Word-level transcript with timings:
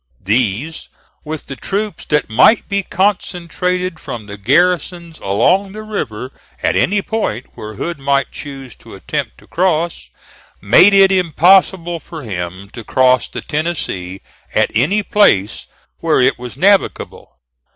These, 0.23 0.89
with 1.23 1.45
the 1.45 1.55
troops 1.55 2.05
that 2.05 2.27
might 2.27 2.67
be 2.67 2.81
concentrated 2.81 3.99
from 3.99 4.25
the 4.25 4.35
garrisons 4.35 5.19
along 5.19 5.73
the 5.73 5.83
river 5.83 6.31
at 6.63 6.75
any 6.75 7.03
point 7.03 7.45
where 7.53 7.75
Hood 7.75 7.99
might 7.99 8.31
choose 8.31 8.73
to 8.77 8.95
attempt 8.95 9.37
to 9.37 9.45
cross, 9.45 10.09
made 10.59 10.95
it 10.95 11.11
impossible 11.11 11.99
for 11.99 12.23
him 12.23 12.71
to 12.71 12.83
cross 12.83 13.27
the 13.27 13.41
Tennessee 13.41 14.21
at 14.55 14.71
any 14.73 15.03
place 15.03 15.67
where 15.99 16.19
it 16.19 16.39
was 16.39 16.57
navigable. 16.57 17.37